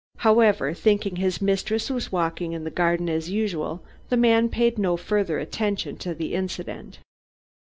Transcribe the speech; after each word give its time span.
However, 0.17 0.73
thinking 0.73 1.17
his 1.17 1.43
mistress 1.43 1.91
was 1.91 2.11
walking 2.11 2.53
in 2.53 2.63
the 2.63 2.71
garden 2.71 3.07
as 3.07 3.29
usual, 3.29 3.83
the 4.09 4.17
man 4.17 4.49
paid 4.49 4.79
no 4.79 4.97
further 4.97 5.37
attention 5.37 5.95
to 5.97 6.15
the 6.15 6.33
incident. 6.33 6.97